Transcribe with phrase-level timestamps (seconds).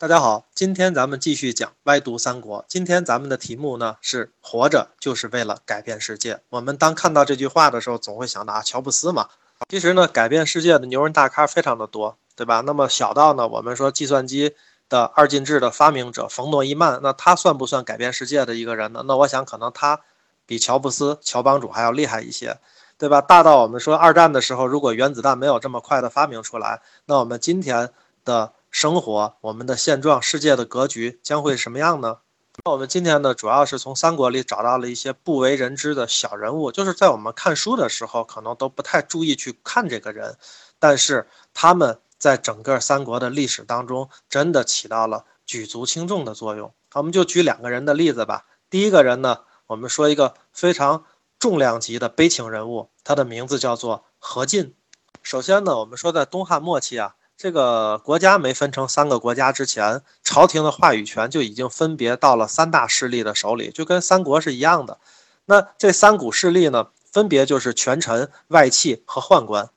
[0.00, 2.64] 大家好，今天咱们继续讲歪读三国。
[2.68, 6.38] 今天咱们的题目呢是“活着就是为了改变世界”。
[6.50, 9.28] 我们当看到这句话的时候，总会想到啊，乔布斯嘛。
[9.68, 12.60] 其实呢，改变世界的牛人大咖非常的多，对吧？
[12.64, 14.54] 那么小到呢，我们说计算机
[14.88, 19.02] 的二进制的发明者冯诺依曼，那他算不算改变世界的一个人呢？
[19.04, 20.02] 那我想可能他
[20.46, 22.60] 比乔布斯、乔帮主还要厉害一些，
[22.96, 23.20] 对吧？
[23.20, 27.90] 大到我们说二战的时候，如果原子弹没有这么快的发明出来，那我们今天
[28.24, 28.52] 的。
[28.70, 32.18] 生活，我们的现状，世界的格局将会什么样呢？
[32.64, 40.36] 那我们今天呢，主要是从三国里找到了一些不为人知的小人物，就是在我们看书的时候，可能都不太注意去看这个人，
[40.78, 46.72] 但是他们在整个三国的历史当中，真的起到了举足轻重的作用。
[46.94, 48.46] 我们就举两个人的例子吧。
[48.68, 51.04] 第一个人呢，我们说一个非常
[51.38, 54.74] 重量级的悲情人物，他的名字叫做何进。
[55.22, 57.14] 首先呢，我们说在东汉末期啊。
[57.38, 64.98] 这个国家没分成三个国家之前，朝廷的话语权就已经分别到了三大势力的手里，就跟三国是一样的。
[65.44, 69.70] 那这三股势力呢，分别就是权臣、外戚和宦官。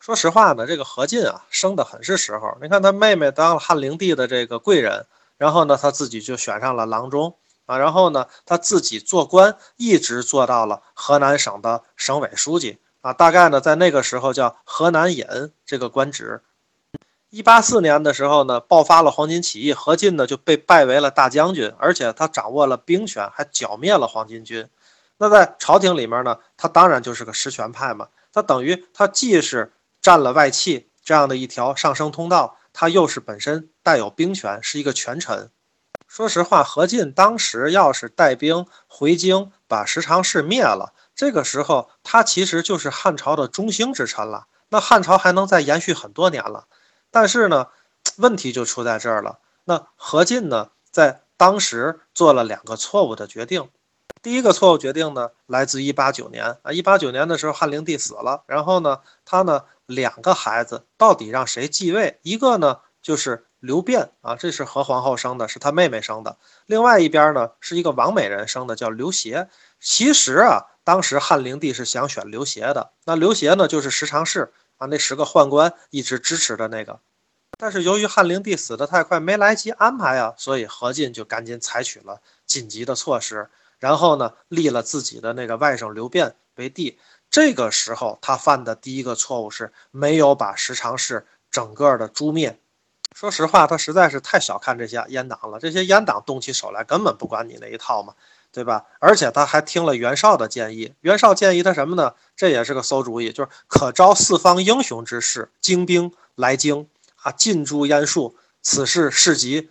[0.00, 2.56] 说实话呢，这个何进啊，生得很是时候。
[2.62, 5.04] 你看他妹妹当了汉灵帝的这个贵人，
[5.36, 7.36] 然后呢，他自己就选上了郎中
[7.66, 15.26] 啊，然后呢，他自己做官，一直做到了河南省的省委书记啊，大概呢，在那个时候叫河南尹
[15.66, 16.40] 这个官职。
[17.32, 24.68] 一八四年的时候呢，爆发了黄巾起义，何进呢就被拜为了大将军，而且他掌握了兵权，还剿灭了黄巾军。
[25.16, 28.08] 那在朝廷里面呢，他当然就是个实权派嘛。
[28.34, 35.48] 他等于他既是占了外戚这样的一条上升通道，他又是本身带有兵权，是一个权臣。
[36.06, 44.48] 说实话，何进当时要是带兵回京，把十常侍灭了，这个时候他其实就是汉朝的中兴之臣了。
[44.68, 46.66] 那汉朝还能再延续很多年了。
[47.12, 47.68] 但是呢，
[48.16, 49.38] 问题就出在这儿了。
[49.64, 53.68] 那何进呢，在当时做了两个错误的决定。
[54.22, 62.18] 第一个错误决定呢，来自一八九年啊，一八九年的时候，汉灵帝死了，然后呢，他呢两个孩子到底让谁继位？
[62.22, 66.38] 一个呢就是刘辩啊，这是何皇后生的，是他妹妹生的。
[66.66, 69.48] 另外一边呢是一个王美人生的，叫刘协。
[69.80, 72.92] 其实啊，当时汉灵帝是想选刘协的。
[73.04, 74.52] 那刘协呢，就是十常侍。
[74.78, 77.00] 啊，那十个宦官一直支持的那个，
[77.58, 86.98] 但是由于汉灵帝死得太快，没来及安排啊，所以何进就赶紧采取了紧急的措施，然后呢，立了自己的那个外甥刘辩为帝。
[87.30, 92.58] 这个时候，他犯的第一个错误是没有把十常侍整个的诛灭。
[93.14, 98.14] 说实话，他实在是太小看这些阉党了，这些阉党动起手来根本不管你那一套嘛。
[98.52, 98.84] 对吧？
[99.00, 100.92] 而且他还听了袁绍的建议。
[101.00, 102.14] 袁绍建议他什么呢？
[102.36, 106.86] 这也是个馊主意，就是可招四方英雄之士，精兵来京
[107.22, 108.36] 啊，进驻燕树。
[108.60, 109.70] 此事事急，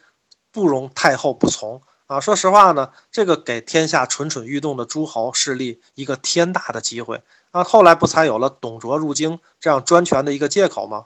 [0.52, 2.20] 不容太后不从啊。
[2.20, 7.22] 说实话呢，这个给天下蠢蠢欲动的诸侯势力一个天大的机会
[7.52, 7.64] 啊。
[7.64, 11.06] 后来不才有了董卓入京这样专权的一个借口吗？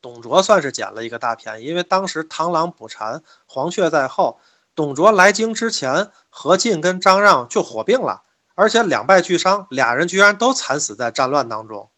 [0.00, 4.40] 董卓算是捡了一个大便宜，因为当时螳螂捕蝉，黄雀在后。
[4.74, 8.22] 董卓来京之前，何进跟张让就火并了，
[8.54, 11.90] 而且两败俱伤，俩人居然都惨死在战乱当中。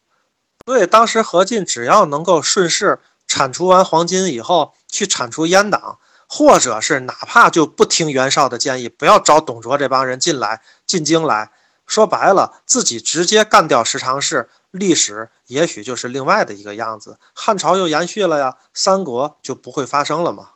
[0.66, 11.50] 所以当时何进只要能够顺势铲除完黄巾以后，去铲除阉党，或者是哪怕就不听袁绍的建议，不要找董卓这帮人进来进京来，
[11.86, 20.51] 说白了，自己直接干掉十常侍，历史也许就是另外的一个样子，汉朝又延续了呀，三国就不会发生了嘛。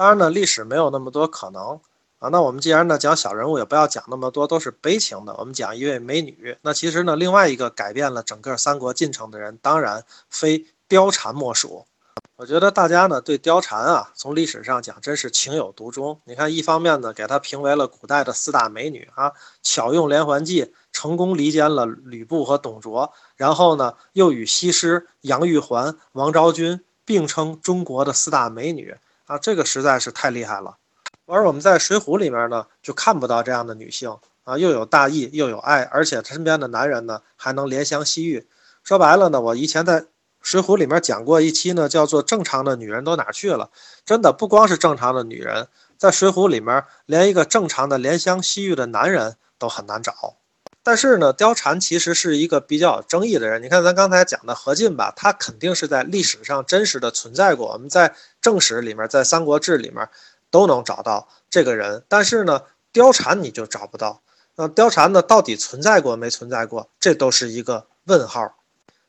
[0.00, 1.78] 当然呢，历史没有那么多可能
[2.20, 2.30] 啊。
[2.30, 5.36] 那我们既然呢讲小人物，也不要讲那么多都是悲情的。
[5.36, 6.56] 我们讲一位美女。
[6.62, 11.84] 那其实呢，另外一个改变了整个三国进程的人，当然非貂蝉莫属。
[12.36, 16.18] 我觉得大家呢对貂蝉啊，从历史上讲真是情有独钟。
[16.24, 19.30] 你看，一方面呢给她评为了古代的四大美女啊，
[19.62, 28.96] 巧用连环计，成功离间了吕布和董卓，然后呢又与西施、杨玉环、王昭君并称中国的四大美女。
[29.30, 30.78] 啊，这个实在是太厉害了。
[31.26, 38.48] 而我们在《水浒》里面呢，就看不到这样的女性啊，又有大义，又有爱，而且身边的男人呢，还能怜香惜玉。
[38.82, 40.00] 说白了呢，我以前在
[40.42, 43.70] 《水浒》里面讲过一期呢，叫做“正常的女人都哪去了”。
[44.04, 50.34] 真的不光是正常的女人，在《水浒》里面，连一个正常的怜香惜玉的男人都很难找。
[50.82, 53.62] 但是呢，貂蝉其实是一个比较有争议的人。
[53.62, 57.70] 你看咱刚才讲的何进吧，他肯定是在历史上真实的存在过。
[57.72, 60.08] 我们在正史里面，在《三国志》里面
[60.50, 62.02] 都能找到这个人。
[62.08, 64.20] 但是呢，貂蝉你就找不到。
[64.56, 66.88] 那貂蝉呢，到底存在过没存在过？
[66.98, 68.56] 这都是一个问号。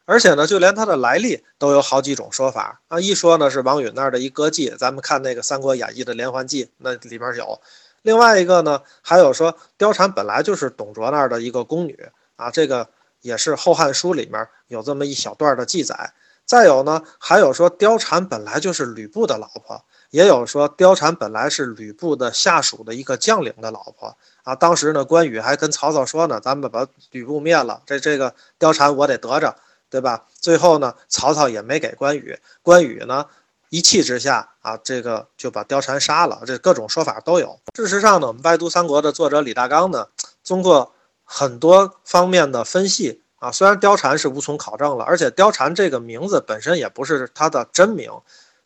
[0.06, 3.00] 而且呢，就连她的来历都有好几种说法啊。
[3.00, 7.60] 一说呢是王允那儿的一歌妓，咱们看那个《三国演义》的连环计，那里边有；
[8.02, 12.90] 另外一个呢，还有说貂蝉本来就是董卓那儿的一个宫女啊，这个
[13.22, 16.14] 也是《后汉书》里面有这么一小段的记载。
[16.52, 24.54] 再有呢，还有说貂蝉本来就是吕布的老婆，也有说貂蝉本来是吕布的下属的一个将领的老婆啊。
[24.54, 29.56] 当时呢，关羽还跟曹操说呢：“咱们把吕布灭了，这这个貂蝉我得得着。”
[29.90, 30.26] 对吧？
[30.42, 33.26] 最后呢，曹操也没给关羽，关羽呢
[33.70, 36.42] 一气之下啊，这个就把貂蝉杀了。
[36.46, 37.58] 这各种说法都有。
[37.78, 40.08] 事实上呢，我们《外读三国》的作者李大刚呢，
[40.46, 40.92] 通过
[41.24, 48.12] 很多方面的分析啊，虽然貂蝉是无从考证了，而且貂蝉这个名字本身也不是他的真名，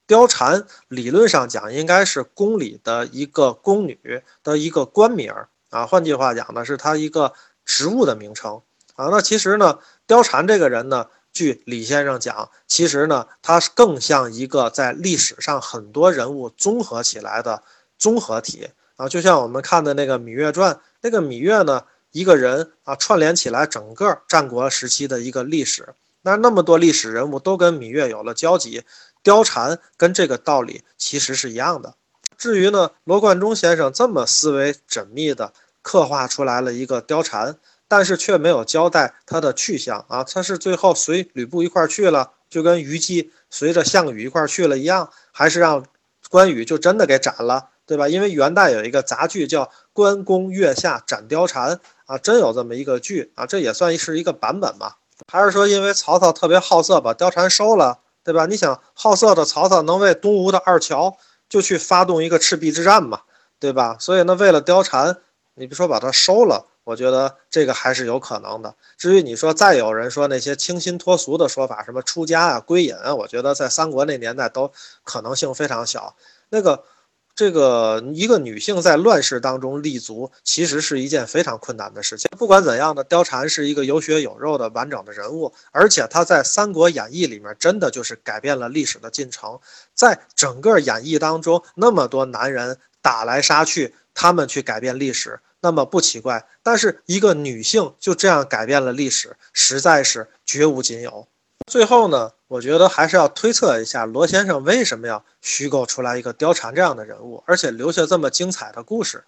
[0.06, 5.33] 貂蝉理论上讲应该是宫里的一个宫女的一个官名
[5.69, 7.31] 啊，换句话讲呢，是他一个
[7.63, 8.62] 职务的名称
[8.95, 9.07] 啊。
[9.10, 11.07] 那其实呢，貂蝉这个人呢。
[11.36, 17.62] 据李先生讲，其实呢，他更像一个在历史上很多人物综合起来的
[17.98, 21.83] 综合体啊，就像我们看的那个《芈月传》，那个芈月呢，
[22.15, 25.89] 一个人啊，串联起来整个战国时期的一个历史。
[26.21, 28.83] 那那么多历史人物都跟芈月有了交集，
[29.21, 31.95] 貂蝉跟这个道理其实是一样的。
[32.38, 35.51] 至于呢，罗贯中先生这么思维缜密的
[35.81, 37.57] 刻画出来了一个貂蝉。
[37.88, 45.85] 但是却没有交代他的去向啊，他是最后随吕布一块去了，就跟虞姬随着项羽一块去了一样，还是让
[46.31, 48.09] 关羽就真的给斩了，对吧？
[48.09, 51.75] 因为元代有一个杂剧叫《关公月下斩貂蝉》
[52.06, 54.98] 啊，真有这么一个剧啊，这也算是一个版本吧？
[55.31, 58.46] 还是说因为曹操特别好色，把貂蝉收了，对吧？
[58.46, 61.18] 你想好色的曹操能为东吴的二乔
[61.48, 63.22] 就去发动一个赤壁之战嘛，
[63.60, 63.98] 对吧？
[64.00, 65.18] 所以呢，为了貂蝉，
[65.56, 66.68] 你别说把他收了。
[66.84, 68.75] 我觉得这个还是有可能的。
[68.96, 74.72] 至于你说再有人说那些清新脱俗的说法，什么出家啊、归隐啊，我觉得在三国那年代都
[75.04, 76.16] 可能性非常小。
[76.50, 76.84] 那个，
[77.35, 82.29] 这个一个女性在乱世当中立足，其实是一件非常困难的事情。
[82.37, 89.59] 不管怎样的，貂蝉是一个有血有肉的完整的人物，而且她在《三国演义》里面真的就是改变了历史的进程。
[89.93, 95.41] 在整个演义当中，那么多男人打来杀去，他们去改变历史。
[95.59, 101.27] 那么不奇怪，但是一个女性就这样改变了历史，实在是绝无仅有。
[101.66, 109.24] 最后呢，我觉得还是要推测一下罗先生为什么要虚构出来一个貂蝉这样的人物，而且留下这么精彩的故事。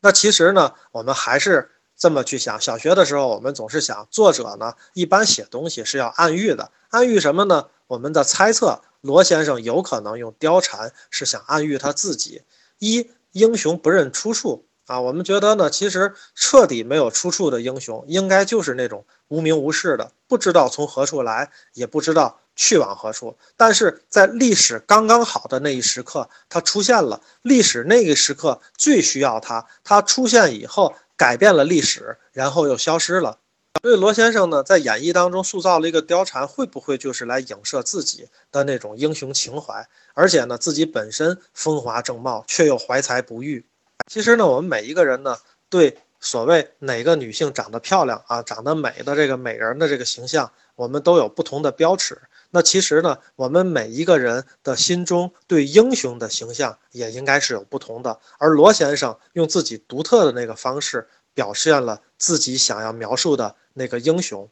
[0.00, 7.66] 那其实呢，我们还是这么去想：小学的时候，我们总是想，作者呢一般写东西是要暗喻的，暗喻什么呢？
[7.86, 12.42] 我们的猜测，罗先生有可能用貂蝉是想暗喻他自己。
[12.78, 14.67] 一英雄不认出处。
[14.88, 23.36] 啊，我们觉得呢，其实彻底没有出处的英雄，应该就是那种无名无事的，不知道从何处来，也不知道去往何处。
[23.54, 27.20] 但是在历史刚刚好的那一时刻，他出现了。
[27.42, 33.36] 历史那个时刻最需要他，他出现以后改变了历史，然后又消失了。
[33.82, 39.86] 所以罗先生呢，在演绎当中塑造了一个貂蝉，会不会就是来影射自己的那种英雄情怀？
[40.14, 43.66] 而且呢，自己本身风华正茂，却又怀才不遇。
[44.06, 45.36] 其实呢，我们每一个人呢，
[45.68, 52.20] 对所谓哪个女性长得漂亮啊、长得美的这个美人的这个形象，我们都有不同的标尺。
[52.50, 58.18] 那其实呢，我们每一个人的心中对英雄的形象也应该是有不同的。
[58.38, 64.48] 而罗先生用自己独特的那个方式，表现了自己想要描述的那个英雄，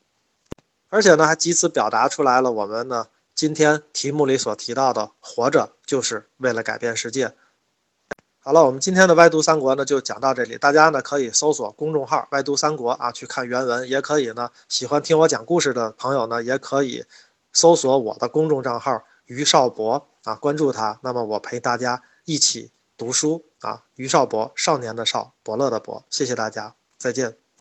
[0.91, 7.33] 而且呢，还及此表达出来了我们呢今天题目里所提到的“活着就是为了改变世界”。
[8.47, 10.57] 好了，我们今天的歪读三国呢就讲到这里。
[10.57, 17.05] 大家呢可以搜索公众号“歪读三国”啊，去看原文；也可以呢，喜欢听我讲故事的朋友呢，也可以
[17.53, 20.97] 搜索我的公众账号“于少博”啊，关注他。
[21.03, 26.05] 那么我陪大家一起读书啊，于少博，少年的少，伯乐的伯。
[26.09, 27.46] 谢谢大家，再见。